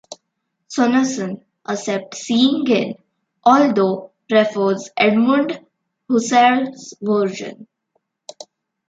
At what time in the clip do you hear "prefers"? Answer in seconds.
4.27-4.89